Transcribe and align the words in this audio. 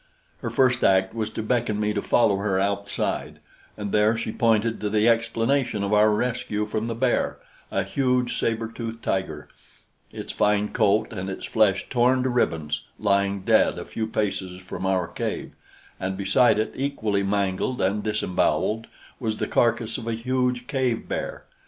Her 0.39 0.49
first 0.49 0.83
act 0.83 1.13
was 1.13 1.29
to 1.29 1.43
beckon 1.43 1.79
me 1.79 1.93
to 1.93 2.01
follow 2.01 2.37
her 2.37 2.59
outside, 2.59 3.37
and 3.77 3.91
there 3.91 4.17
she 4.17 4.31
pointed 4.31 4.81
to 4.81 4.89
the 4.89 5.07
explanation 5.07 5.83
of 5.83 5.93
our 5.93 6.09
rescue 6.09 6.65
from 6.65 6.87
the 6.87 6.95
bear 6.95 7.37
a 7.69 7.83
huge 7.83 8.39
saber 8.39 8.67
tooth 8.67 9.03
tiger, 9.03 9.47
its 10.11 10.31
fine 10.31 10.69
coat 10.73 11.13
and 11.13 11.29
its 11.29 11.45
flesh 11.45 11.87
torn 11.87 12.23
to 12.23 12.29
ribbons, 12.29 12.81
lying 12.97 13.41
dead 13.41 13.77
a 13.77 13.85
few 13.85 14.07
paces 14.07 14.59
from 14.59 14.87
our 14.87 15.07
cave, 15.07 15.51
and 15.99 16.17
beside 16.17 16.57
it, 16.57 16.73
equally 16.75 17.21
mangled, 17.21 17.79
and 17.79 18.01
disemboweled, 18.01 18.87
was 19.19 19.37
the 19.37 19.45
carcass 19.45 19.99
of 19.99 20.07
a 20.07 20.13
huge 20.13 20.65
cave 20.65 21.07
bear. 21.07 21.45